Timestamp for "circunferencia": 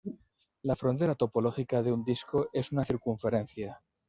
2.83-3.79